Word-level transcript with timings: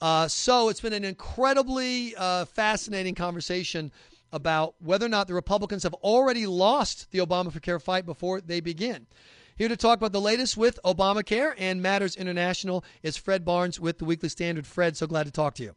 Uh, 0.00 0.28
so 0.28 0.68
it's 0.68 0.80
been 0.80 0.92
an 0.92 1.04
incredibly 1.04 2.14
uh, 2.16 2.44
fascinating 2.44 3.14
conversation 3.14 3.90
about 4.32 4.74
whether 4.80 5.06
or 5.06 5.08
not 5.08 5.26
the 5.28 5.34
Republicans 5.34 5.82
have 5.82 5.94
already 5.94 6.46
lost 6.46 7.10
the 7.10 7.18
Obamacare 7.18 7.80
fight 7.80 8.04
before 8.04 8.40
they 8.40 8.60
begin. 8.60 9.06
Here 9.56 9.68
to 9.68 9.76
talk 9.76 9.96
about 9.96 10.12
the 10.12 10.20
latest 10.20 10.56
with 10.56 10.78
Obamacare 10.84 11.54
and 11.56 11.80
Matters 11.80 12.14
International 12.14 12.84
is 13.02 13.16
Fred 13.16 13.44
Barnes 13.44 13.80
with 13.80 13.98
the 13.98 14.04
Weekly 14.04 14.28
Standard. 14.28 14.66
Fred, 14.66 14.96
so 14.96 15.06
glad 15.06 15.24
to 15.24 15.32
talk 15.32 15.54
to 15.54 15.62
you. 15.62 15.74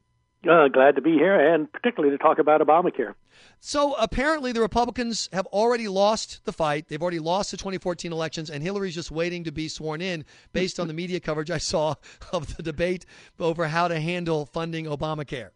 Uh, 0.48 0.70
glad 0.70 0.96
to 0.96 1.02
be 1.02 1.14
here, 1.14 1.38
and 1.54 1.70
particularly 1.72 2.16
to 2.16 2.22
talk 2.22 2.40
about 2.40 2.62
Obamacare. 2.62 3.14
So 3.60 3.94
apparently, 3.96 4.54
the 4.54 4.62
Republicans 4.62 5.28
have 5.34 5.46
already 5.48 5.90
lost 5.90 6.46
the 6.46 6.54
fight. 6.54 6.88
They've 6.88 7.02
already 7.02 7.20
lost 7.20 7.52
the 7.52 7.58
2014 7.58 8.14
elections, 8.14 8.50
and 8.50 8.64
Hillary's 8.64 8.96
just 8.96 9.12
waiting 9.12 9.44
to 9.44 9.52
be 9.52 9.68
sworn 9.68 10.00
in 10.00 10.23
based 10.54 10.80
on 10.80 10.88
the 10.88 10.94
media 10.94 11.20
coverage 11.20 11.52
I 11.52 11.58
saw 11.58 11.96
of 12.34 12.55
the 12.55 12.64
debate 12.64 13.05
over 13.38 13.68
how 13.68 13.90
to 13.90 14.00
handle 14.00 14.46
funding 14.46 14.86
Obamacare. 14.86 15.50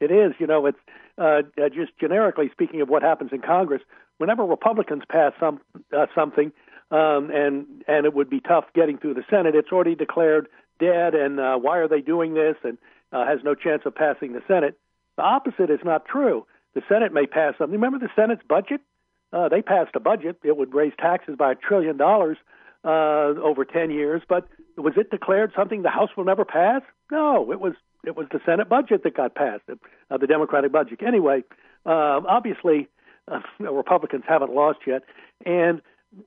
It 0.00 0.10
is, 0.10 0.32
you 0.38 0.46
know, 0.46 0.66
it's 0.66 0.78
uh, 1.18 1.42
uh, 1.62 1.68
just 1.68 1.92
generically 2.00 2.48
speaking 2.50 2.80
of 2.80 2.88
what 2.88 3.02
happens 3.02 3.30
in 3.32 3.42
Congress. 3.42 3.82
Whenever 4.16 4.44
Republicans 4.44 5.02
pass 5.08 5.32
some 5.38 5.60
uh, 5.94 6.06
something, 6.14 6.50
um, 6.90 7.30
and 7.30 7.66
and 7.86 8.06
it 8.06 8.14
would 8.14 8.30
be 8.30 8.40
tough 8.40 8.64
getting 8.74 8.96
through 8.96 9.14
the 9.14 9.24
Senate, 9.28 9.54
it's 9.54 9.70
already 9.70 9.94
declared 9.94 10.48
dead. 10.80 11.14
And 11.14 11.38
uh, 11.38 11.56
why 11.58 11.78
are 11.78 11.88
they 11.88 12.00
doing 12.00 12.34
this? 12.34 12.56
And 12.64 12.78
uh, 13.14 13.24
has 13.24 13.38
no 13.44 13.54
chance 13.54 13.82
of 13.86 13.94
passing 13.94 14.32
the 14.32 14.42
Senate. 14.46 14.78
The 15.16 15.22
opposite 15.22 15.70
is 15.70 15.80
not 15.84 16.04
true. 16.04 16.46
The 16.74 16.82
Senate 16.88 17.12
may 17.12 17.26
pass 17.26 17.54
something. 17.56 17.78
Remember 17.80 17.98
the 17.98 18.12
Senate's 18.16 18.42
budget? 18.46 18.80
Uh, 19.32 19.48
they 19.48 19.62
passed 19.62 19.92
a 19.94 20.00
budget. 20.00 20.38
It 20.42 20.56
would 20.56 20.74
raise 20.74 20.92
taxes 20.98 21.36
by 21.38 21.52
a 21.52 21.54
trillion 21.54 21.96
dollars 21.96 22.36
uh, 22.84 23.40
over 23.40 23.64
10 23.64 23.90
years. 23.90 24.22
But 24.28 24.48
was 24.76 24.94
it 24.96 25.10
declared 25.10 25.52
something 25.56 25.82
the 25.82 25.90
House 25.90 26.10
will 26.16 26.24
never 26.24 26.44
pass? 26.44 26.82
No, 27.10 27.50
it 27.52 27.60
was 27.60 27.74
it 28.04 28.16
was 28.16 28.26
the 28.30 28.40
Senate 28.44 28.68
budget 28.68 29.02
that 29.04 29.16
got 29.16 29.34
passed, 29.34 29.62
uh, 30.10 30.18
the 30.18 30.26
Democratic 30.26 30.72
budget. 30.72 31.00
Anyway, 31.06 31.42
uh, 31.86 32.20
obviously, 32.28 32.88
uh, 33.30 33.40
Republicans 33.60 34.24
haven't 34.28 34.52
lost 34.52 34.80
yet, 34.86 35.02
and 35.46 35.80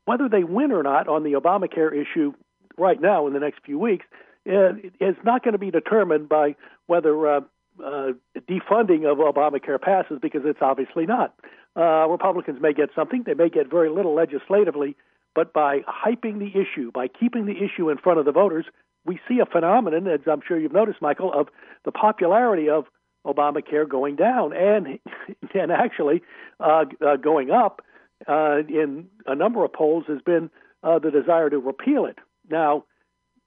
whether 0.05 0.27
they 0.27 0.43
win 0.43 0.71
or 0.71 0.83
not 0.83 1.07
on 1.07 1.23
the 1.23 1.33
Obamacare 1.33 1.93
issue 1.93 2.33
right 2.77 2.99
now 2.99 3.27
in 3.27 3.33
the 3.33 3.39
next 3.39 3.59
few 3.63 3.77
weeks 3.77 4.05
uh, 4.47 4.73
is 4.99 5.15
not 5.23 5.43
going 5.43 5.53
to 5.53 5.59
be 5.59 5.71
determined 5.71 6.29
by 6.29 6.55
whether 6.87 7.27
uh, 7.27 7.41
uh, 7.83 8.11
defunding 8.49 9.09
of 9.09 9.19
Obamacare 9.19 9.79
passes, 9.79 10.19
because 10.21 10.41
it's 10.45 10.61
obviously 10.61 11.05
not. 11.05 11.35
Uh, 11.75 12.07
Republicans 12.07 12.59
may 12.61 12.73
get 12.73 12.89
something; 12.95 13.23
they 13.25 13.33
may 13.33 13.49
get 13.49 13.69
very 13.69 13.89
little 13.89 14.15
legislatively, 14.15 14.95
but 15.35 15.53
by 15.53 15.81
hyping 15.81 16.39
the 16.39 16.51
issue, 16.59 16.91
by 16.91 17.07
keeping 17.07 17.45
the 17.45 17.63
issue 17.63 17.89
in 17.89 17.97
front 17.97 18.19
of 18.19 18.25
the 18.25 18.31
voters, 18.31 18.65
we 19.05 19.19
see 19.27 19.39
a 19.39 19.45
phenomenon, 19.45 20.07
as 20.07 20.21
I'm 20.29 20.41
sure 20.45 20.59
you've 20.59 20.73
noticed, 20.73 21.01
Michael, 21.01 21.31
of 21.31 21.47
the 21.85 21.91
popularity 21.91 22.69
of 22.69 22.85
Obamacare 23.25 23.87
going 23.87 24.15
down 24.15 24.53
and 24.53 24.99
and 25.53 25.71
actually 25.71 26.21
uh, 26.59 26.85
uh, 27.05 27.17
going 27.17 27.51
up 27.51 27.81
uh, 28.27 28.59
in 28.67 29.07
a 29.25 29.35
number 29.35 29.63
of 29.63 29.73
polls 29.73 30.05
has 30.07 30.21
been 30.25 30.49
uh, 30.83 30.99
the 30.99 31.11
desire 31.11 31.49
to 31.49 31.59
repeal 31.59 32.05
it. 32.05 32.17
Now, 32.49 32.85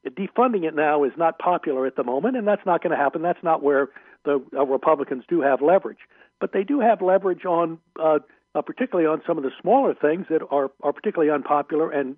defunding 0.06 0.64
it 0.64 0.74
now 0.74 1.04
is 1.04 1.12
not 1.16 1.38
popular 1.38 1.86
at 1.86 1.96
the 1.96 2.04
moment, 2.04 2.36
and 2.36 2.46
that's 2.46 2.64
not 2.64 2.82
going 2.82 2.90
to 2.90 2.96
happen. 2.96 3.22
That's 3.22 3.42
not 3.42 3.62
where 3.62 3.88
the 4.24 4.42
uh, 4.56 4.64
Republicans 4.64 5.24
do 5.28 5.40
have 5.40 5.60
leverage, 5.62 5.98
but 6.40 6.52
they 6.52 6.64
do 6.64 6.80
have 6.80 7.02
leverage 7.02 7.44
on, 7.44 7.78
uh, 7.98 8.18
uh, 8.54 8.62
particularly 8.62 9.06
on 9.06 9.22
some 9.26 9.36
of 9.38 9.44
the 9.44 9.50
smaller 9.60 9.94
things 9.94 10.26
that 10.30 10.42
are 10.50 10.70
are 10.82 10.92
particularly 10.92 11.30
unpopular 11.30 11.90
and 11.90 12.16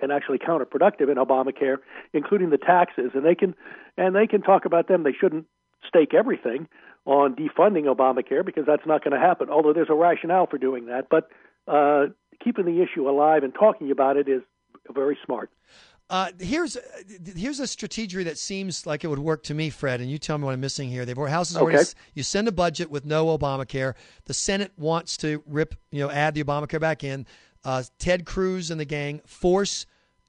and 0.00 0.12
actually 0.12 0.38
counterproductive 0.38 1.10
in 1.10 1.16
Obamacare, 1.16 1.76
including 2.12 2.50
the 2.50 2.58
taxes. 2.58 3.12
And 3.14 3.24
they 3.24 3.34
can 3.34 3.54
and 3.96 4.14
they 4.14 4.26
can 4.26 4.42
talk 4.42 4.64
about 4.64 4.88
them. 4.88 5.02
They 5.02 5.12
shouldn't 5.18 5.46
stake 5.86 6.14
everything 6.14 6.68
on 7.04 7.34
defunding 7.34 7.84
Obamacare 7.84 8.44
because 8.44 8.64
that's 8.66 8.86
not 8.86 9.02
going 9.02 9.18
to 9.18 9.20
happen. 9.20 9.48
Although 9.48 9.72
there's 9.72 9.90
a 9.90 9.94
rationale 9.94 10.46
for 10.46 10.58
doing 10.58 10.86
that, 10.86 11.08
but 11.10 11.30
uh, 11.66 12.06
keeping 12.42 12.66
the 12.66 12.82
issue 12.82 13.08
alive 13.08 13.44
and 13.44 13.54
talking 13.54 13.90
about 13.90 14.16
it 14.16 14.28
is 14.28 14.42
very 14.92 15.18
smart. 15.24 15.50
Uh, 16.10 16.30
here's 16.38 16.78
here's 17.36 17.60
a 17.60 17.66
strategy 17.66 18.22
that 18.24 18.38
seems 18.38 18.86
like 18.86 19.04
it 19.04 19.08
would 19.08 19.18
work 19.18 19.42
to 19.42 19.54
me, 19.54 19.68
Fred. 19.68 20.00
And 20.00 20.10
you 20.10 20.16
tell 20.18 20.38
me 20.38 20.44
what 20.44 20.54
I'm 20.54 20.60
missing 20.60 20.88
here. 20.88 21.04
They've 21.04 21.16
houses 21.16 21.56
okay. 21.56 21.64
already. 21.64 21.88
You 22.14 22.22
send 22.22 22.48
a 22.48 22.52
budget 22.52 22.90
with 22.90 23.04
no 23.04 23.36
Obamacare. 23.36 23.94
The 24.24 24.34
Senate 24.34 24.72
wants 24.78 25.18
to 25.18 25.42
rip, 25.46 25.74
you 25.90 26.00
know, 26.00 26.10
add 26.10 26.34
the 26.34 26.42
Obamacare 26.42 26.80
back 26.80 27.04
in. 27.04 27.26
Uh, 27.62 27.82
Ted 27.98 28.24
Cruz 28.24 28.70
and 28.70 28.80
the 28.80 28.86
gang 28.86 29.20
force 29.26 29.84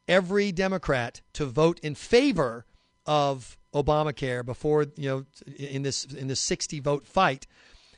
every 0.08 0.52
Democrat 0.52 1.22
to 1.34 1.46
vote 1.46 1.80
in 1.80 1.96
favor 1.96 2.66
of 3.06 3.58
Obamacare 3.74 4.46
before 4.46 4.88
you 4.98 5.10
know 5.10 5.26
in 5.58 5.84
this 5.84 6.04
in 6.06 6.28
this 6.28 6.40
60 6.42 6.80
vote 6.80 7.06
fight. 7.06 7.48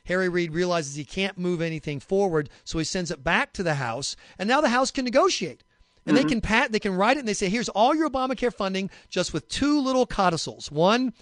Harry 0.04 0.28
Reid 0.28 0.52
realizes 0.52 0.94
he 0.94 1.04
can't 1.04 1.38
move 1.38 1.60
anything 1.60 2.00
forward, 2.00 2.50
so 2.64 2.78
he 2.78 2.84
sends 2.84 3.10
it 3.10 3.22
back 3.22 3.52
to 3.52 3.62
the 3.62 3.74
House, 3.74 4.16
and 4.38 4.48
now 4.48 4.60
the 4.60 4.68
House 4.68 4.90
can 4.90 5.04
negotiate. 5.04 5.62
And 6.04 6.16
mm-hmm. 6.16 6.26
they 6.26 6.28
can 6.28 6.40
pat, 6.40 6.72
they 6.72 6.80
can 6.80 6.94
write 6.94 7.16
it, 7.16 7.20
and 7.20 7.28
they 7.28 7.34
say, 7.34 7.48
"Here's 7.48 7.68
all 7.68 7.94
your 7.94 8.10
Obamacare 8.10 8.52
funding, 8.52 8.90
just 9.08 9.32
with 9.32 9.48
two 9.48 9.80
little 9.80 10.06
codicils. 10.06 10.70
One, 10.70 11.12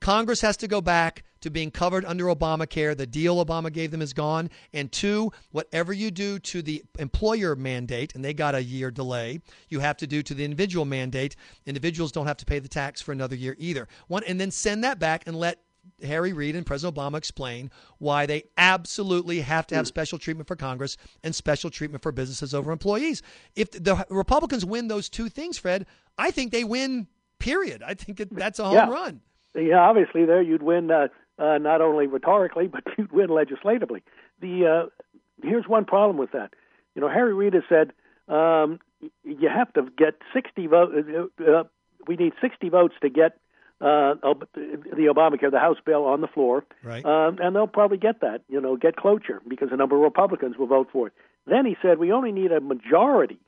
Congress 0.00 0.40
has 0.40 0.56
to 0.58 0.68
go 0.68 0.80
back 0.80 1.24
to 1.40 1.50
being 1.50 1.70
covered 1.70 2.04
under 2.04 2.24
Obamacare. 2.26 2.96
The 2.96 3.06
deal 3.06 3.44
Obama 3.44 3.72
gave 3.72 3.90
them 3.90 4.02
is 4.02 4.12
gone. 4.12 4.50
And 4.72 4.90
two, 4.90 5.32
whatever 5.50 5.92
you 5.92 6.10
do 6.10 6.38
to 6.40 6.62
the 6.62 6.82
employer 6.98 7.54
mandate, 7.54 8.14
and 8.14 8.24
they 8.24 8.34
got 8.34 8.54
a 8.54 8.62
year 8.62 8.90
delay, 8.90 9.40
you 9.68 9.80
have 9.80 9.96
to 9.98 10.06
do 10.06 10.22
to 10.22 10.34
the 10.34 10.44
individual 10.44 10.84
mandate. 10.84 11.36
Individuals 11.66 12.12
don't 12.12 12.26
have 12.26 12.36
to 12.38 12.46
pay 12.46 12.58
the 12.58 12.68
tax 12.68 13.00
for 13.00 13.12
another 13.12 13.36
year 13.36 13.56
either. 13.58 13.88
One, 14.08 14.24
and 14.24 14.40
then 14.40 14.50
send 14.50 14.84
that 14.84 14.98
back 14.98 15.26
and 15.26 15.36
let 15.36 15.60
Harry 16.02 16.32
Reid 16.32 16.56
and 16.56 16.66
President 16.66 16.96
Obama 16.96 17.16
explain 17.16 17.70
why 17.98 18.26
they 18.26 18.44
absolutely 18.56 19.40
have 19.40 19.66
to 19.68 19.74
have 19.74 19.84
hmm. 19.84 19.88
special 19.88 20.18
treatment 20.18 20.48
for 20.48 20.56
Congress 20.56 20.96
and 21.22 21.34
special 21.34 21.70
treatment 21.70 22.02
for 22.02 22.12
businesses 22.12 22.54
over 22.54 22.72
employees. 22.72 23.22
If 23.56 23.70
the 23.70 24.04
Republicans 24.10 24.64
win 24.64 24.88
those 24.88 25.08
two 25.08 25.28
things, 25.28 25.58
Fred, 25.58 25.86
I 26.16 26.30
think 26.30 26.52
they 26.52 26.64
win. 26.64 27.06
Period. 27.38 27.84
I 27.84 27.94
think 27.94 28.18
that's 28.32 28.58
a 28.58 28.64
home 28.64 28.74
yeah. 28.74 28.88
run. 28.88 29.20
Yeah, 29.54 29.78
obviously 29.78 30.24
there 30.24 30.42
you'd 30.42 30.62
win 30.62 30.90
uh, 30.90 31.06
uh, 31.38 31.58
not 31.58 31.80
only 31.80 32.08
rhetorically, 32.08 32.66
but 32.66 32.82
you'd 32.98 33.12
win 33.12 33.28
legislatively. 33.28 34.02
The 34.40 34.66
uh, 34.66 35.06
here's 35.42 35.66
one 35.68 35.84
problem 35.84 36.16
with 36.16 36.32
that. 36.32 36.54
You 36.94 37.00
know, 37.00 37.08
Harry 37.08 37.32
Reid 37.32 37.54
has 37.54 37.62
said 37.68 37.92
um, 38.28 38.80
you 39.24 39.48
have 39.48 39.72
to 39.74 39.86
get 39.96 40.14
60 40.32 40.66
votes. 40.66 40.92
Uh, 41.40 41.44
uh, 41.44 41.64
we 42.06 42.16
need 42.16 42.32
60 42.40 42.68
votes 42.68 42.94
to 43.02 43.08
get 43.08 43.38
uh, 43.80 44.14
the 44.54 45.12
Obamacare, 45.14 45.50
the 45.50 45.58
House 45.58 45.78
bill 45.84 46.04
on 46.04 46.20
the 46.20 46.26
floor, 46.26 46.64
right. 46.82 47.04
um, 47.04 47.38
and 47.40 47.54
they'll 47.54 47.66
probably 47.66 47.98
get 47.98 48.20
that, 48.22 48.42
you 48.48 48.60
know, 48.60 48.76
get 48.76 48.96
cloture 48.96 49.40
because 49.46 49.68
a 49.70 49.76
number 49.76 49.96
of 49.96 50.02
Republicans 50.02 50.56
will 50.56 50.66
vote 50.66 50.88
for 50.92 51.06
it. 51.08 51.12
Then 51.46 51.64
he 51.64 51.76
said 51.80 51.98
we 51.98 52.12
only 52.12 52.32
need 52.32 52.50
a 52.50 52.60
majority, 52.60 53.38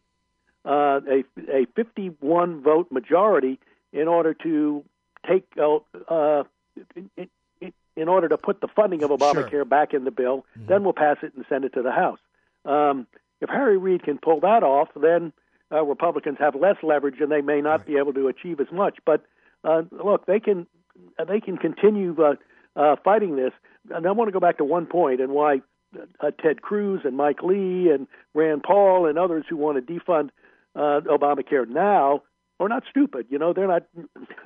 uh, 0.64 1.00
a 1.08 1.24
a 1.52 1.66
51 1.74 2.62
vote 2.62 2.92
majority 2.92 3.58
in 3.92 4.08
order 4.08 4.34
to 4.34 4.84
take 5.28 5.46
out. 5.58 5.84
Uh, 6.08 6.44
in, 7.16 7.28
in 7.96 8.08
order 8.08 8.28
to 8.28 8.38
put 8.38 8.60
the 8.60 8.68
funding 8.68 9.02
of 9.02 9.10
Obamacare 9.10 9.50
sure. 9.50 9.64
back 9.64 9.92
in 9.92 10.04
the 10.04 10.10
bill, 10.10 10.46
mm-hmm. 10.56 10.68
then 10.68 10.84
we'll 10.84 10.94
pass 10.94 11.18
it 11.22 11.34
and 11.34 11.44
send 11.48 11.64
it 11.64 11.74
to 11.74 11.82
the 11.82 11.90
House. 11.90 12.18
Um, 12.64 13.06
if 13.40 13.50
Harry 13.50 13.76
Reid 13.76 14.04
can 14.04 14.18
pull 14.18 14.40
that 14.40 14.62
off, 14.62 14.88
then 14.96 15.32
uh, 15.72 15.82
Republicans 15.82 16.38
have 16.38 16.54
less 16.54 16.76
leverage 16.82 17.20
and 17.20 17.30
they 17.30 17.40
may 17.40 17.60
not 17.60 17.80
right. 17.80 17.86
be 17.86 17.96
able 17.96 18.12
to 18.14 18.28
achieve 18.28 18.60
as 18.60 18.70
much. 18.72 18.98
But 19.04 19.24
uh, 19.64 19.82
look, 19.90 20.26
they 20.26 20.40
can 20.40 20.66
they 21.26 21.40
can 21.40 21.56
continue 21.56 22.16
uh, 22.22 22.34
uh, 22.76 22.96
fighting 23.04 23.36
this. 23.36 23.52
And 23.90 24.06
I 24.06 24.12
want 24.12 24.28
to 24.28 24.32
go 24.32 24.40
back 24.40 24.58
to 24.58 24.64
one 24.64 24.86
point 24.86 25.20
and 25.20 25.32
why 25.32 25.62
uh, 26.20 26.30
Ted 26.42 26.62
Cruz 26.62 27.00
and 27.04 27.16
Mike 27.16 27.42
Lee 27.42 27.90
and 27.90 28.06
Rand 28.34 28.62
Paul 28.62 29.06
and 29.06 29.18
others 29.18 29.44
who 29.48 29.56
want 29.56 29.84
to 29.84 29.92
defund 29.92 30.30
uh, 30.76 31.00
Obamacare 31.06 31.68
now 31.68 32.22
are 32.58 32.68
not 32.68 32.84
stupid. 32.88 33.26
You 33.30 33.38
know, 33.38 33.52
they're 33.52 33.68
not. 33.68 33.84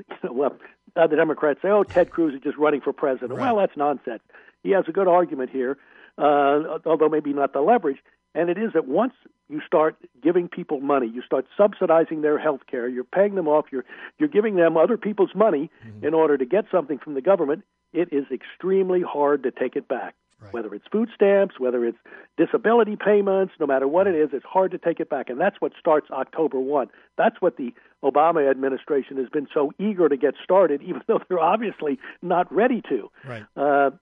You 0.08 0.16
know, 0.22 0.32
well, 0.32 0.56
uh, 0.96 1.06
the 1.06 1.16
Democrats 1.16 1.60
say, 1.62 1.68
"Oh, 1.68 1.82
Ted 1.82 2.10
Cruz 2.10 2.34
is 2.34 2.40
just 2.40 2.56
running 2.56 2.80
for 2.80 2.92
president." 2.92 3.32
Right. 3.32 3.40
Well, 3.52 3.56
that's 3.56 3.76
nonsense. 3.76 4.22
He 4.62 4.70
has 4.70 4.84
a 4.88 4.92
good 4.92 5.08
argument 5.08 5.50
here, 5.50 5.76
uh, 6.16 6.78
although 6.86 7.08
maybe 7.08 7.32
not 7.32 7.52
the 7.52 7.60
leverage. 7.60 7.98
And 8.34 8.50
it 8.50 8.58
is 8.58 8.72
that 8.72 8.86
once 8.88 9.14
you 9.48 9.60
start 9.66 9.96
giving 10.22 10.48
people 10.48 10.80
money, 10.80 11.06
you 11.06 11.22
start 11.22 11.46
subsidizing 11.56 12.22
their 12.22 12.38
health 12.38 12.62
care, 12.70 12.88
you're 12.88 13.04
paying 13.04 13.34
them 13.34 13.48
off, 13.48 13.66
you're 13.70 13.84
you're 14.18 14.28
giving 14.28 14.56
them 14.56 14.76
other 14.76 14.96
people's 14.96 15.34
money 15.34 15.70
mm-hmm. 15.86 16.06
in 16.06 16.14
order 16.14 16.36
to 16.36 16.44
get 16.44 16.64
something 16.70 16.98
from 16.98 17.14
the 17.14 17.20
government, 17.20 17.64
it 17.92 18.08
is 18.12 18.24
extremely 18.32 19.02
hard 19.02 19.42
to 19.44 19.50
take 19.50 19.76
it 19.76 19.86
back. 19.88 20.14
Right. 20.40 20.52
Whether 20.52 20.74
it's 20.74 20.86
food 20.90 21.10
stamps, 21.14 21.58
whether 21.58 21.84
it's 21.86 21.96
disability 22.36 22.96
payments, 22.96 23.54
no 23.58 23.66
matter 23.66 23.86
what 23.86 24.06
it 24.06 24.14
is, 24.14 24.30
it's 24.32 24.44
hard 24.44 24.72
to 24.72 24.78
take 24.78 25.00
it 25.00 25.08
back. 25.08 25.30
And 25.30 25.40
that's 25.40 25.58
what 25.60 25.72
starts 25.78 26.10
October 26.10 26.58
1. 26.58 26.88
That's 27.16 27.40
what 27.40 27.56
the 27.56 27.72
Obama 28.02 28.50
administration 28.50 29.16
has 29.18 29.28
been 29.28 29.46
so 29.54 29.72
eager 29.78 30.08
to 30.08 30.16
get 30.16 30.34
started, 30.42 30.82
even 30.86 31.02
though 31.06 31.20
they're 31.28 31.38
obviously 31.38 31.98
not 32.20 32.52
ready 32.52 32.82
to. 32.88 33.10
Right. 33.24 33.44
Uh, 33.56 33.92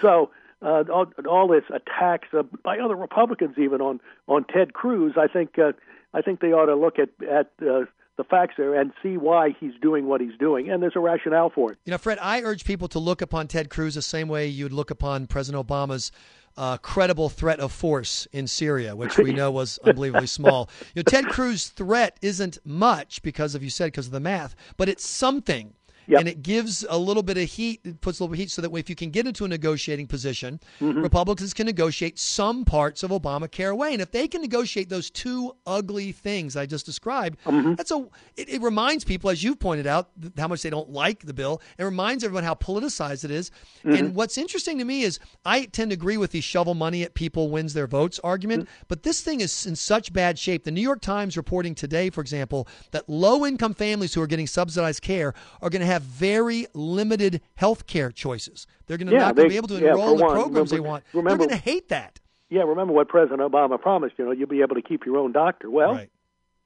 so 0.00 0.30
uh, 0.62 0.84
all, 0.92 1.06
all 1.28 1.48
this 1.48 1.64
attacks 1.70 2.28
uh, 2.36 2.42
by 2.64 2.78
other 2.78 2.96
Republicans, 2.96 3.56
even 3.58 3.80
on 3.80 4.00
on 4.28 4.44
Ted 4.44 4.72
Cruz, 4.72 5.14
I 5.16 5.26
think 5.26 5.58
uh, 5.58 5.72
I 6.12 6.22
think 6.22 6.40
they 6.40 6.52
ought 6.52 6.66
to 6.66 6.76
look 6.76 6.98
at 6.98 7.10
at 7.26 7.50
uh, 7.62 7.84
the 8.16 8.24
facts 8.24 8.54
there 8.58 8.78
and 8.78 8.92
see 9.02 9.16
why 9.16 9.56
he's 9.58 9.72
doing 9.80 10.06
what 10.06 10.20
he's 10.20 10.36
doing. 10.38 10.70
And 10.70 10.82
there's 10.82 10.96
a 10.96 11.00
rationale 11.00 11.48
for 11.48 11.72
it. 11.72 11.78
You 11.86 11.92
know, 11.92 11.98
Fred, 11.98 12.18
I 12.20 12.42
urge 12.42 12.64
people 12.64 12.86
to 12.88 12.98
look 12.98 13.22
upon 13.22 13.48
Ted 13.48 13.70
Cruz 13.70 13.94
the 13.94 14.02
same 14.02 14.28
way 14.28 14.46
you'd 14.46 14.72
look 14.72 14.90
upon 14.90 15.26
President 15.26 15.66
Obama's 15.66 16.12
uh, 16.56 16.76
credible 16.76 17.30
threat 17.30 17.60
of 17.60 17.72
force 17.72 18.26
in 18.32 18.46
Syria, 18.46 18.94
which 18.94 19.16
we 19.16 19.32
know 19.32 19.50
was 19.50 19.78
unbelievably 19.84 20.26
small. 20.26 20.68
You 20.94 21.00
know, 21.00 21.04
Ted 21.04 21.26
Cruz's 21.28 21.68
threat 21.68 22.18
isn't 22.20 22.58
much 22.64 23.22
because 23.22 23.54
of 23.54 23.62
you 23.62 23.70
said 23.70 23.86
because 23.86 24.06
of 24.06 24.12
the 24.12 24.20
math, 24.20 24.54
but 24.76 24.88
it's 24.88 25.06
something. 25.06 25.72
Yep. 26.10 26.20
And 26.20 26.28
it 26.28 26.42
gives 26.42 26.84
a 26.88 26.98
little 26.98 27.22
bit 27.22 27.38
of 27.38 27.48
heat, 27.48 27.80
it 27.84 28.00
puts 28.00 28.18
a 28.18 28.24
little 28.24 28.34
heat 28.34 28.50
so 28.50 28.60
that 28.62 28.74
if 28.74 28.90
you 28.90 28.96
can 28.96 29.10
get 29.10 29.28
into 29.28 29.44
a 29.44 29.48
negotiating 29.48 30.08
position, 30.08 30.58
mm-hmm. 30.80 31.02
Republicans 31.02 31.54
can 31.54 31.66
negotiate 31.66 32.18
some 32.18 32.64
parts 32.64 33.04
of 33.04 33.12
Obamacare 33.12 33.70
away. 33.70 33.92
And 33.92 34.02
if 34.02 34.10
they 34.10 34.26
can 34.26 34.40
negotiate 34.40 34.88
those 34.88 35.08
two 35.08 35.54
ugly 35.66 36.10
things 36.10 36.56
I 36.56 36.66
just 36.66 36.84
described, 36.84 37.38
mm-hmm. 37.44 37.74
that's 37.74 37.92
a 37.92 38.08
it, 38.36 38.48
it, 38.48 38.60
reminds 38.60 39.04
people, 39.04 39.30
as 39.30 39.42
you've 39.44 39.60
pointed 39.60 39.86
out, 39.86 40.10
how 40.36 40.48
much 40.48 40.62
they 40.62 40.70
don't 40.70 40.90
like 40.90 41.24
the 41.24 41.32
bill. 41.32 41.62
It 41.78 41.84
reminds 41.84 42.24
everyone 42.24 42.42
how 42.42 42.54
politicized 42.54 43.24
it 43.24 43.30
is. 43.30 43.50
Mm-hmm. 43.84 43.92
And 43.94 44.14
what's 44.14 44.36
interesting 44.36 44.78
to 44.78 44.84
me 44.84 45.02
is 45.02 45.20
I 45.44 45.66
tend 45.66 45.92
to 45.92 45.94
agree 45.94 46.16
with 46.16 46.32
the 46.32 46.40
shovel 46.40 46.74
money 46.74 47.04
at 47.04 47.14
people 47.14 47.50
wins 47.50 47.72
their 47.72 47.86
votes 47.86 48.18
argument, 48.24 48.64
mm-hmm. 48.64 48.84
but 48.88 49.04
this 49.04 49.20
thing 49.20 49.40
is 49.40 49.64
in 49.66 49.76
such 49.76 50.12
bad 50.12 50.38
shape. 50.38 50.64
The 50.64 50.72
New 50.72 50.80
York 50.80 51.00
Times 51.00 51.36
reporting 51.36 51.76
today, 51.76 52.10
for 52.10 52.20
example, 52.20 52.66
that 52.90 53.08
low 53.08 53.46
income 53.46 53.74
families 53.74 54.14
who 54.14 54.22
are 54.22 54.26
getting 54.26 54.48
subsidized 54.48 55.02
care 55.02 55.34
are 55.62 55.70
going 55.70 55.80
to 55.80 55.86
have 55.86 55.99
have 56.00 56.08
very 56.08 56.66
limited 56.74 57.40
health 57.54 57.86
care 57.86 58.10
choices. 58.10 58.66
They're 58.86 58.96
going 58.96 59.08
to 59.08 59.12
yeah, 59.12 59.26
not 59.26 59.36
they, 59.36 59.48
be 59.48 59.56
able 59.56 59.68
to 59.68 59.80
yeah, 59.80 59.90
enroll 59.90 60.12
in 60.12 60.18
the 60.18 60.24
programs 60.26 60.72
remember, 60.72 60.74
they 60.74 60.80
want. 60.80 61.04
Remember, 61.12 61.28
They're 61.30 61.48
going 61.48 61.60
to 61.60 61.70
hate 61.70 61.88
that. 61.90 62.18
Yeah, 62.48 62.62
remember 62.62 62.92
what 62.92 63.08
President 63.08 63.40
Obama 63.40 63.80
promised. 63.80 64.14
You 64.18 64.24
know, 64.24 64.32
you'll 64.32 64.48
be 64.48 64.62
able 64.62 64.74
to 64.74 64.82
keep 64.82 65.06
your 65.06 65.18
own 65.18 65.32
doctor. 65.32 65.70
Well, 65.70 65.94
right. 65.94 66.10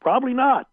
probably 0.00 0.32
not. 0.32 0.69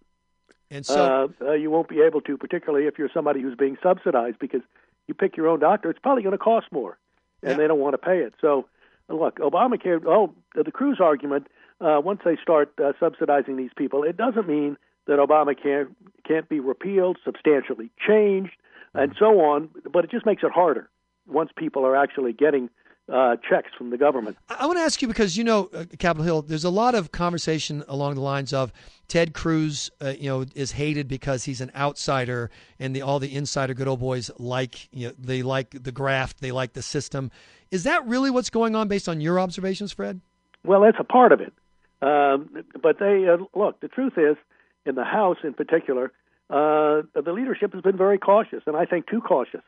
And 0.69 0.85
so 0.85 1.33
uh, 1.41 1.45
uh, 1.45 1.53
you 1.53 1.69
won't 1.69 1.89
be 1.89 2.01
able 2.01 2.21
to, 2.21 2.37
particularly 2.37 2.87
if 2.87 2.97
you're 2.97 3.09
somebody 3.13 3.41
who's 3.41 3.57
being 3.57 3.77
subsidized, 3.83 4.39
because 4.39 4.61
you 5.07 5.13
pick 5.13 5.35
your 5.35 5.49
own 5.49 5.59
doctor. 5.59 5.89
It's 5.89 5.99
probably 5.99 6.23
going 6.23 6.31
to 6.31 6.37
cost 6.37 6.67
more, 6.71 6.97
and 7.43 7.51
yeah. 7.51 7.57
they 7.57 7.67
don't 7.67 7.79
want 7.79 7.93
to 7.93 7.97
pay 7.97 8.19
it. 8.19 8.33
So, 8.39 8.67
look, 9.09 9.39
Obamacare. 9.39 10.01
Oh, 10.05 10.33
the 10.55 10.71
Cruz 10.71 10.99
argument. 11.01 11.47
Uh, 11.81 11.99
once 11.99 12.21
they 12.23 12.37
start 12.39 12.71
uh, 12.79 12.93
subsidizing 12.99 13.57
these 13.57 13.71
people, 13.75 14.03
it 14.03 14.15
doesn't 14.15 14.47
mean 14.47 14.77
that 15.07 15.17
Obamacare 15.17 15.87
can't 16.31 16.47
be 16.47 16.59
repealed, 16.59 17.17
substantially 17.25 17.91
changed, 18.07 18.53
and 18.93 19.13
so 19.17 19.41
on. 19.41 19.69
But 19.91 20.05
it 20.05 20.11
just 20.11 20.25
makes 20.25 20.43
it 20.43 20.51
harder 20.51 20.89
once 21.27 21.51
people 21.55 21.85
are 21.85 21.95
actually 21.95 22.33
getting 22.33 22.69
uh, 23.11 23.35
checks 23.47 23.71
from 23.77 23.89
the 23.89 23.97
government. 23.97 24.37
I 24.49 24.65
want 24.65 24.77
to 24.77 24.83
ask 24.83 25.01
you 25.01 25.07
because 25.07 25.35
you 25.35 25.43
know 25.43 25.69
uh, 25.73 25.85
Capitol 25.99 26.23
Hill. 26.23 26.41
There's 26.43 26.63
a 26.63 26.69
lot 26.69 26.95
of 26.95 27.11
conversation 27.11 27.83
along 27.87 28.15
the 28.15 28.21
lines 28.21 28.53
of 28.53 28.71
Ted 29.07 29.33
Cruz, 29.33 29.91
uh, 30.01 30.13
you 30.17 30.29
know, 30.29 30.45
is 30.55 30.71
hated 30.71 31.07
because 31.07 31.43
he's 31.43 31.59
an 31.59 31.71
outsider, 31.75 32.49
and 32.79 32.95
the 32.95 33.01
all 33.01 33.19
the 33.19 33.35
insider 33.35 33.73
good 33.73 33.87
old 33.87 33.99
boys 33.99 34.31
like 34.37 34.87
you 34.93 35.07
know 35.07 35.13
they 35.19 35.43
like 35.43 35.83
the 35.83 35.91
graft, 35.91 36.39
they 36.39 36.51
like 36.51 36.73
the 36.73 36.81
system. 36.81 37.31
Is 37.71 37.83
that 37.83 38.05
really 38.07 38.31
what's 38.31 38.49
going 38.49 38.75
on 38.75 38.87
based 38.87 39.09
on 39.09 39.19
your 39.19 39.39
observations, 39.39 39.91
Fred? 39.91 40.21
Well, 40.63 40.81
that's 40.81 40.97
a 40.99 41.03
part 41.03 41.31
of 41.31 41.41
it. 41.41 41.53
Um, 42.01 42.63
but 42.81 42.99
they 42.99 43.27
uh, 43.27 43.37
look. 43.57 43.79
The 43.81 43.87
truth 43.87 44.13
is, 44.17 44.37
in 44.85 44.95
the 44.95 45.03
House 45.03 45.37
in 45.43 45.53
particular, 45.53 46.11
uh, 46.51 47.03
the 47.15 47.31
leadership 47.31 47.73
has 47.73 47.81
been 47.81 47.97
very 47.97 48.17
cautious, 48.17 48.61
and 48.67 48.75
I 48.75 48.85
think 48.85 49.07
too 49.07 49.21
cautious. 49.21 49.61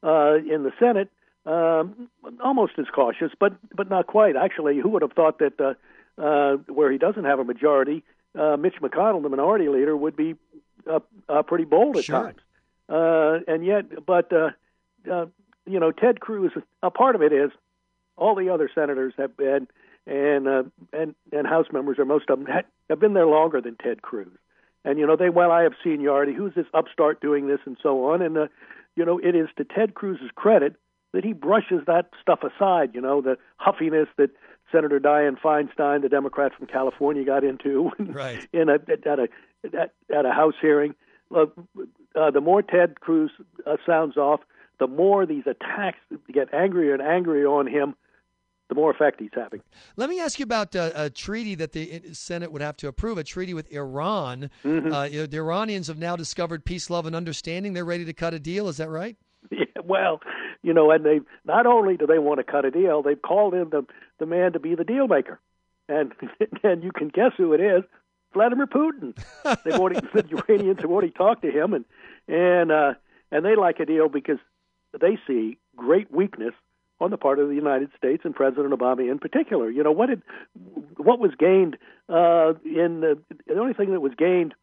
Uh, 0.00 0.36
in 0.36 0.62
the 0.62 0.70
Senate, 0.78 1.10
um, 1.44 2.08
almost 2.42 2.74
as 2.78 2.86
cautious, 2.94 3.32
but 3.40 3.54
but 3.74 3.90
not 3.90 4.06
quite. 4.06 4.36
Actually, 4.36 4.78
who 4.78 4.90
would 4.90 5.02
have 5.02 5.12
thought 5.12 5.40
that 5.40 5.60
uh, 5.60 5.74
uh, 6.22 6.56
where 6.68 6.92
he 6.92 6.98
doesn't 6.98 7.24
have 7.24 7.40
a 7.40 7.44
majority, 7.44 8.04
uh, 8.38 8.56
Mitch 8.56 8.76
McConnell, 8.80 9.22
the 9.22 9.28
minority 9.28 9.68
leader, 9.68 9.96
would 9.96 10.14
be 10.14 10.36
uh, 10.88 11.00
uh, 11.28 11.42
pretty 11.42 11.64
bold 11.64 11.96
at 11.96 12.04
sure. 12.04 12.22
times. 12.22 12.40
Uh, 12.88 13.40
and 13.52 13.66
yet, 13.66 14.06
but 14.06 14.32
uh, 14.32 14.50
uh, 15.10 15.26
you 15.66 15.80
know, 15.80 15.90
Ted 15.90 16.20
Cruz. 16.20 16.52
A 16.84 16.90
part 16.92 17.16
of 17.16 17.22
it 17.22 17.32
is 17.32 17.50
all 18.16 18.36
the 18.36 18.50
other 18.50 18.70
senators 18.72 19.12
have 19.18 19.36
been, 19.36 19.66
and 20.06 20.46
uh, 20.46 20.62
and 20.92 21.16
and 21.32 21.48
House 21.48 21.66
members, 21.72 21.98
or 21.98 22.04
most 22.04 22.30
of 22.30 22.38
them, 22.38 22.46
have 22.88 23.00
been 23.00 23.14
there 23.14 23.26
longer 23.26 23.60
than 23.60 23.74
Ted 23.74 24.02
Cruz 24.02 24.28
and 24.84 24.98
you 24.98 25.06
know 25.06 25.16
they 25.16 25.30
well 25.30 25.50
I 25.50 25.62
have 25.62 25.72
seniority. 25.82 26.34
Who's 26.34 26.54
this 26.54 26.66
upstart 26.74 27.20
doing 27.20 27.48
this 27.48 27.60
and 27.64 27.76
so 27.82 28.06
on? 28.06 28.22
And 28.22 28.36
uh, 28.36 28.46
you 28.96 29.04
know 29.04 29.18
it 29.18 29.34
is 29.34 29.48
to 29.56 29.64
Ted 29.64 29.94
Cruz's 29.94 30.30
credit 30.34 30.76
that 31.12 31.24
he 31.24 31.32
brushes 31.32 31.82
that 31.86 32.10
stuff 32.20 32.40
aside. 32.42 32.90
You 32.94 33.00
know 33.00 33.20
the 33.20 33.36
huffiness 33.56 34.08
that 34.16 34.30
Senator 34.70 35.00
Dianne 35.00 35.40
Feinstein, 35.40 36.02
the 36.02 36.08
Democrat 36.08 36.52
from 36.56 36.66
California, 36.66 37.24
got 37.24 37.44
into 37.44 37.90
right. 37.98 38.46
in 38.52 38.68
a 38.68 38.74
at 38.74 39.18
a 39.18 39.28
at, 39.64 39.92
at 40.14 40.26
a 40.26 40.30
House 40.30 40.54
hearing. 40.60 40.94
Uh, 41.34 41.46
uh, 42.14 42.30
the 42.30 42.40
more 42.40 42.62
Ted 42.62 43.00
Cruz 43.00 43.30
uh, 43.66 43.76
sounds 43.84 44.16
off, 44.16 44.40
the 44.78 44.86
more 44.86 45.26
these 45.26 45.44
attacks 45.46 45.98
get 46.32 46.52
angrier 46.54 46.94
and 46.94 47.02
angrier 47.02 47.46
on 47.46 47.66
him 47.66 47.94
the 48.68 48.74
more 48.74 48.90
effect 48.90 49.20
he's 49.20 49.30
having. 49.34 49.62
Let 49.96 50.10
me 50.10 50.20
ask 50.20 50.38
you 50.38 50.44
about 50.44 50.76
uh, 50.76 50.90
a 50.94 51.10
treaty 51.10 51.54
that 51.56 51.72
the 51.72 52.02
Senate 52.12 52.52
would 52.52 52.62
have 52.62 52.76
to 52.78 52.88
approve, 52.88 53.18
a 53.18 53.24
treaty 53.24 53.54
with 53.54 53.70
Iran. 53.72 54.50
Mm-hmm. 54.64 54.92
Uh, 54.92 55.08
the 55.08 55.38
Iranians 55.38 55.88
have 55.88 55.98
now 55.98 56.16
discovered 56.16 56.64
peace, 56.64 56.90
love, 56.90 57.06
and 57.06 57.16
understanding. 57.16 57.72
They're 57.72 57.84
ready 57.84 58.04
to 58.04 58.12
cut 58.12 58.34
a 58.34 58.38
deal. 58.38 58.68
Is 58.68 58.76
that 58.76 58.90
right? 58.90 59.16
Yeah, 59.50 59.64
well, 59.84 60.20
you 60.62 60.74
know, 60.74 60.90
and 60.90 61.04
they 61.04 61.20
not 61.46 61.64
only 61.64 61.96
do 61.96 62.06
they 62.06 62.18
want 62.18 62.38
to 62.38 62.44
cut 62.44 62.64
a 62.64 62.70
deal, 62.70 63.02
they've 63.02 63.20
called 63.20 63.54
in 63.54 63.70
the 63.70 63.86
the 64.18 64.26
man 64.26 64.52
to 64.52 64.58
be 64.58 64.74
the 64.74 64.84
deal 64.84 65.06
maker, 65.06 65.40
and 65.88 66.12
and 66.62 66.82
you 66.82 66.90
can 66.92 67.08
guess 67.08 67.32
who 67.36 67.52
it 67.54 67.60
is, 67.60 67.84
Vladimir 68.34 68.66
Putin. 68.66 69.16
They've 69.64 69.78
already 69.78 70.00
the 70.12 70.42
Iranians 70.48 70.80
have 70.80 70.90
already 70.90 71.12
talked 71.12 71.42
to 71.42 71.50
him, 71.50 71.72
and 71.72 71.84
and 72.26 72.70
uh, 72.70 72.94
and 73.30 73.44
they 73.44 73.56
like 73.56 73.80
a 73.80 73.86
deal 73.86 74.08
because 74.08 74.38
they 75.00 75.18
see 75.26 75.58
great 75.76 76.12
weakness 76.12 76.54
on 77.00 77.10
the 77.10 77.16
part 77.16 77.38
of 77.38 77.48
the 77.48 77.54
United 77.54 77.90
States 77.96 78.22
and 78.24 78.34
President 78.34 78.72
Obama 78.72 79.10
in 79.10 79.18
particular. 79.18 79.70
You 79.70 79.82
know 79.82 79.92
what 79.92 80.08
did 80.08 80.22
what 80.96 81.18
was 81.18 81.32
gained 81.38 81.76
uh, 82.08 82.54
in 82.64 83.00
the, 83.00 83.18
the 83.46 83.58
only 83.58 83.74
thing 83.74 83.92
that 83.92 84.00
was 84.00 84.12
gained 84.16 84.54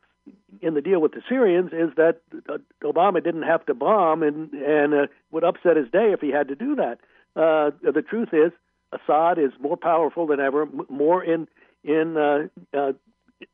in 0.62 0.74
the 0.74 0.82
deal 0.82 1.00
with 1.00 1.12
the 1.14 1.22
Syrians 1.30 1.72
is 1.72 1.96
that 1.98 2.22
uh, 2.50 2.58
Obama 2.84 3.24
didn't 3.24 3.44
have 3.44 3.66
to 3.68 3.74
bomb 3.74 4.24
and 4.24 4.52
and 4.54 4.94
uh, 4.94 5.08
would 5.32 5.44
upset 5.44 5.78
his 5.78 5.90
day 5.92 6.12
if 6.12 6.22
he 6.22 6.32
had 6.32 6.48
to 6.50 6.56
do 6.56 6.76
that. 6.76 7.00
Uh, 7.36 7.72
the 7.82 8.02
truth 8.02 8.30
is, 8.32 8.52
Assad 8.92 9.38
is 9.38 9.52
more 9.60 9.78
powerful 9.78 10.28
than 10.28 10.40
ever, 10.40 10.68
more 10.90 11.24
in 11.24 11.48
in 11.84 12.18
uh, 12.18 12.48
uh, 12.78 12.94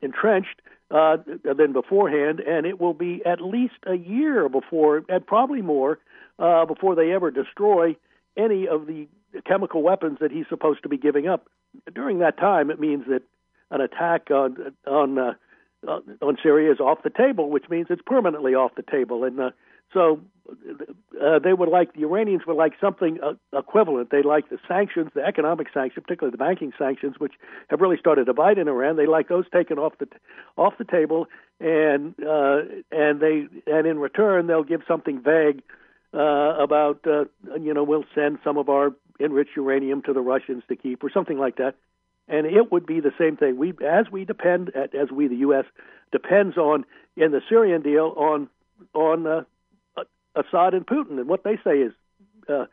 entrenched 0.01 0.61
uh, 0.89 1.17
than 1.43 1.73
beforehand, 1.73 2.39
and 2.39 2.65
it 2.65 2.79
will 2.79 2.93
be 2.93 3.21
at 3.25 3.41
least 3.41 3.75
a 3.85 3.95
year 3.95 4.49
before, 4.49 5.03
and 5.09 5.25
probably 5.25 5.61
more, 5.61 5.99
uh, 6.39 6.65
before 6.65 6.95
they 6.95 7.11
ever 7.11 7.31
destroy 7.31 7.95
any 8.37 8.67
of 8.67 8.87
the 8.87 9.07
chemical 9.45 9.81
weapons 9.81 10.19
that 10.21 10.31
he's 10.31 10.45
supposed 10.49 10.83
to 10.83 10.89
be 10.89 10.97
giving 10.97 11.27
up. 11.27 11.47
During 11.93 12.19
that 12.19 12.37
time, 12.37 12.69
it 12.69 12.79
means 12.79 13.05
that 13.07 13.23
an 13.69 13.81
attack 13.81 14.29
on 14.31 14.73
on 14.85 15.17
uh, 15.17 15.33
on 16.21 16.37
Syria 16.43 16.71
is 16.71 16.79
off 16.79 16.99
the 17.03 17.09
table, 17.09 17.49
which 17.49 17.69
means 17.69 17.87
it's 17.89 18.01
permanently 18.05 18.53
off 18.53 18.71
the 18.75 18.83
table. 18.83 19.23
And 19.23 19.39
uh, 19.39 19.51
so 19.93 20.19
uh, 21.21 21.39
they 21.39 21.53
would 21.53 21.69
like 21.69 21.93
the 21.93 22.03
Iranians 22.03 22.43
would 22.45 22.57
like 22.57 22.73
something 22.79 23.19
uh, 23.21 23.33
equivalent. 23.57 24.09
They 24.11 24.21
like 24.21 24.49
the 24.49 24.57
sanctions, 24.67 25.11
the 25.13 25.23
economic 25.23 25.67
sanctions, 25.73 26.03
particularly 26.03 26.31
the 26.31 26.37
banking 26.37 26.71
sanctions, 26.77 27.15
which 27.19 27.33
have 27.69 27.81
really 27.81 27.97
started 27.97 28.25
to 28.25 28.33
bite 28.33 28.57
in 28.57 28.67
Iran. 28.67 28.95
They 28.97 29.07
like 29.07 29.29
those 29.29 29.45
taken 29.51 29.79
off 29.79 29.93
the 29.99 30.07
off 30.57 30.73
the 30.77 30.85
table, 30.85 31.27
and 31.59 32.13
uh, 32.19 32.61
and 32.91 33.19
they 33.19 33.47
and 33.67 33.87
in 33.87 33.99
return 33.99 34.47
they'll 34.47 34.63
give 34.63 34.81
something 34.87 35.21
vague 35.21 35.61
uh, 36.13 36.55
about 36.59 37.05
uh, 37.07 37.25
you 37.59 37.73
know 37.73 37.83
we'll 37.83 38.05
send 38.13 38.39
some 38.43 38.57
of 38.57 38.69
our 38.69 38.91
enriched 39.19 39.55
uranium 39.55 40.01
to 40.03 40.13
the 40.13 40.21
Russians 40.21 40.63
to 40.67 40.75
keep 40.75 41.03
or 41.03 41.09
something 41.11 41.37
like 41.37 41.57
that, 41.57 41.75
and 42.27 42.45
it 42.45 42.71
would 42.71 42.85
be 42.85 42.99
the 42.99 43.13
same 43.17 43.37
thing. 43.37 43.57
We 43.57 43.73
as 43.85 44.07
we 44.11 44.25
depend 44.25 44.71
as 44.75 45.11
we 45.11 45.27
the 45.27 45.37
U.S. 45.37 45.65
depends 46.11 46.57
on 46.57 46.85
in 47.15 47.31
the 47.31 47.41
Syrian 47.47 47.81
deal 47.81 48.13
on 48.17 48.49
on 48.93 49.27
uh, 49.27 49.43
Assad 50.35 50.73
and 50.73 50.85
Putin, 50.85 51.19
and 51.19 51.27
what 51.27 51.43
they 51.43 51.57
say 51.63 51.77
is 51.77 51.93
uh, 52.49 52.65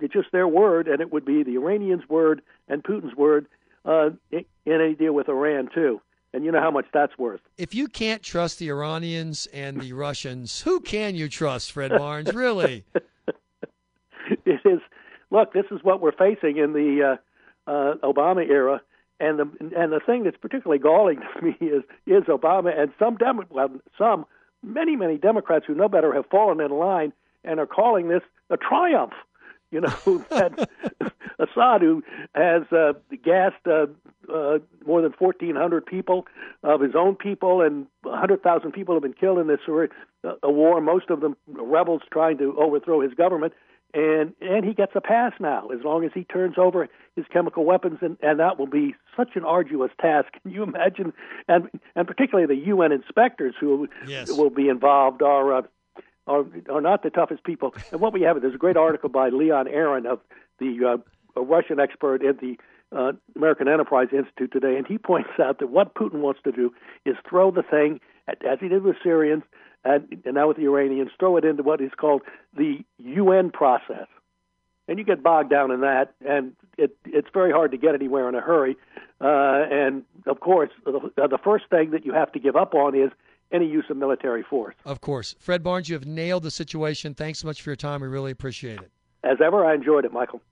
it's 0.00 0.12
just 0.12 0.32
their 0.32 0.48
word, 0.48 0.88
and 0.88 1.00
it 1.00 1.12
would 1.12 1.24
be 1.24 1.42
the 1.42 1.56
Iranians' 1.56 2.08
word 2.08 2.42
and 2.68 2.82
Putin's 2.82 3.16
word 3.16 3.46
uh, 3.84 4.10
in 4.30 4.80
a 4.80 4.94
deal 4.94 5.12
with 5.12 5.28
Iran 5.28 5.68
too 5.74 6.00
and 6.32 6.44
you 6.44 6.52
know 6.52 6.60
how 6.60 6.70
much 6.70 6.86
that's 6.92 7.16
worth. 7.18 7.40
If 7.56 7.74
you 7.74 7.88
can't 7.88 8.22
trust 8.22 8.58
the 8.58 8.68
Iranians 8.68 9.46
and 9.52 9.80
the 9.80 9.92
Russians, 9.92 10.62
who 10.62 10.80
can 10.80 11.14
you 11.14 11.28
trust, 11.28 11.72
Fred 11.72 11.90
Barnes? 11.90 12.34
Really? 12.34 12.84
it 14.44 14.60
is. 14.64 14.80
Look, 15.30 15.52
this 15.52 15.66
is 15.70 15.80
what 15.82 16.00
we're 16.00 16.12
facing 16.12 16.56
in 16.56 16.72
the 16.72 17.18
uh, 17.66 17.70
uh, 17.70 17.94
Obama 18.02 18.48
era, 18.48 18.80
and 19.20 19.38
the 19.38 19.50
and 19.76 19.92
the 19.92 20.00
thing 20.04 20.24
that's 20.24 20.36
particularly 20.36 20.78
galling 20.78 21.20
to 21.38 21.44
me 21.44 21.56
is 21.60 21.82
is 22.06 22.24
Obama 22.24 22.78
and 22.78 22.92
some 22.98 23.16
Demo- 23.16 23.46
well, 23.50 23.70
some 23.96 24.26
many 24.62 24.96
many 24.96 25.18
Democrats 25.18 25.66
who 25.66 25.74
know 25.74 25.88
better 25.88 26.14
have 26.14 26.26
fallen 26.26 26.60
in 26.60 26.70
line 26.70 27.12
and 27.44 27.60
are 27.60 27.66
calling 27.66 28.08
this 28.08 28.22
a 28.50 28.56
triumph. 28.56 29.12
You 29.70 29.82
know, 29.82 30.24
that 30.30 30.70
Assad, 31.38 31.82
who 31.82 32.02
has 32.34 32.62
uh, 32.72 32.94
gassed 33.22 33.66
uh, 33.66 33.86
uh, 34.32 34.58
more 34.86 35.02
than 35.02 35.12
1,400 35.18 35.86
people 35.86 36.26
of 36.62 36.80
his 36.80 36.94
own 36.94 37.16
people, 37.16 37.62
and 37.62 37.86
100,000 38.02 38.72
people 38.72 38.94
have 38.94 39.02
been 39.02 39.12
killed 39.12 39.38
in 39.38 39.46
this 39.46 39.60
uh, 39.68 40.32
a 40.42 40.50
war. 40.50 40.80
Most 40.80 41.10
of 41.10 41.20
them 41.20 41.36
rebels 41.46 42.02
trying 42.12 42.38
to 42.38 42.56
overthrow 42.58 43.00
his 43.00 43.14
government, 43.14 43.52
and 43.94 44.34
and 44.40 44.64
he 44.64 44.74
gets 44.74 44.92
a 44.94 45.00
pass 45.00 45.32
now 45.40 45.68
as 45.68 45.80
long 45.84 46.04
as 46.04 46.10
he 46.14 46.24
turns 46.24 46.56
over 46.58 46.88
his 47.16 47.24
chemical 47.32 47.64
weapons, 47.64 47.98
and 48.02 48.16
and 48.22 48.38
that 48.40 48.58
will 48.58 48.66
be 48.66 48.94
such 49.16 49.30
an 49.34 49.44
arduous 49.44 49.90
task. 50.00 50.28
Can 50.42 50.52
you 50.52 50.62
imagine? 50.62 51.12
And 51.48 51.68
and 51.94 52.06
particularly 52.06 52.46
the 52.46 52.66
UN 52.66 52.92
inspectors 52.92 53.54
who 53.58 53.88
yes. 54.06 54.30
will 54.30 54.50
be 54.50 54.68
involved 54.68 55.22
are. 55.22 55.54
Uh, 55.54 55.62
are, 56.26 56.44
are 56.70 56.82
not 56.82 57.02
the 57.02 57.08
toughest 57.08 57.42
people. 57.42 57.74
And 57.90 58.02
what 58.02 58.12
we 58.12 58.20
have, 58.20 58.38
there's 58.42 58.54
a 58.54 58.58
great 58.58 58.76
article 58.76 59.08
by 59.08 59.30
Leon 59.30 59.66
Aron 59.66 60.04
of 60.04 60.20
the 60.58 60.98
uh, 60.98 61.38
a 61.38 61.42
Russian 61.42 61.80
expert 61.80 62.24
at 62.24 62.40
the 62.40 62.58
uh, 62.96 63.12
American 63.36 63.68
Enterprise 63.68 64.08
Institute 64.12 64.52
today, 64.52 64.76
and 64.76 64.86
he 64.86 64.98
points 64.98 65.30
out 65.42 65.58
that 65.58 65.68
what 65.68 65.94
Putin 65.94 66.20
wants 66.20 66.40
to 66.44 66.52
do 66.52 66.72
is 67.04 67.16
throw 67.28 67.50
the 67.50 67.62
thing, 67.62 68.00
as 68.28 68.58
he 68.60 68.68
did 68.68 68.82
with 68.82 68.96
Syrians 69.02 69.42
and, 69.84 70.22
and 70.24 70.34
now 70.34 70.48
with 70.48 70.56
the 70.56 70.64
Iranians, 70.64 71.10
throw 71.18 71.36
it 71.36 71.44
into 71.44 71.62
what 71.62 71.80
is 71.80 71.92
called 71.96 72.22
the 72.56 72.84
UN 72.98 73.50
process. 73.50 74.06
And 74.86 74.98
you 74.98 75.04
get 75.04 75.22
bogged 75.22 75.50
down 75.50 75.70
in 75.70 75.82
that, 75.82 76.14
and 76.26 76.52
it, 76.78 76.96
it's 77.04 77.28
very 77.32 77.52
hard 77.52 77.72
to 77.72 77.76
get 77.76 77.94
anywhere 77.94 78.28
in 78.28 78.34
a 78.34 78.40
hurry. 78.40 78.76
Uh, 79.20 79.66
and 79.70 80.02
of 80.26 80.40
course, 80.40 80.70
the, 80.84 81.10
the 81.16 81.38
first 81.42 81.66
thing 81.68 81.90
that 81.90 82.06
you 82.06 82.12
have 82.14 82.32
to 82.32 82.38
give 82.38 82.56
up 82.56 82.74
on 82.74 82.94
is 82.94 83.10
any 83.52 83.66
use 83.66 83.84
of 83.90 83.96
military 83.96 84.42
force. 84.42 84.74
Of 84.84 85.00
course. 85.00 85.34
Fred 85.38 85.62
Barnes, 85.62 85.88
you 85.88 85.94
have 85.94 86.06
nailed 86.06 86.42
the 86.42 86.50
situation. 86.50 87.14
Thanks 87.14 87.40
so 87.40 87.46
much 87.46 87.60
for 87.60 87.70
your 87.70 87.76
time. 87.76 88.00
We 88.00 88.08
really 88.08 88.30
appreciate 88.30 88.80
it. 88.80 88.90
As 89.24 89.38
ever, 89.44 89.64
I 89.64 89.74
enjoyed 89.74 90.04
it, 90.04 90.12
Michael. 90.12 90.40